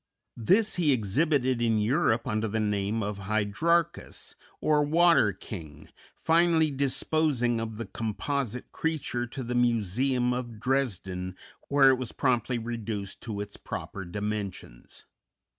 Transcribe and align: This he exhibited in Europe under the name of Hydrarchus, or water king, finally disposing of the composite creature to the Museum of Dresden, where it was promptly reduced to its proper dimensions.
This 0.41 0.77
he 0.77 0.91
exhibited 0.93 1.61
in 1.61 1.77
Europe 1.77 2.25
under 2.27 2.47
the 2.47 2.59
name 2.59 3.03
of 3.03 3.19
Hydrarchus, 3.19 4.33
or 4.59 4.81
water 4.81 5.31
king, 5.31 5.89
finally 6.15 6.71
disposing 6.71 7.59
of 7.59 7.77
the 7.77 7.85
composite 7.85 8.71
creature 8.71 9.27
to 9.27 9.43
the 9.43 9.53
Museum 9.53 10.33
of 10.33 10.59
Dresden, 10.59 11.35
where 11.67 11.89
it 11.91 11.99
was 11.99 12.13
promptly 12.13 12.57
reduced 12.57 13.21
to 13.21 13.41
its 13.41 13.57
proper 13.57 14.03
dimensions. 14.03 15.05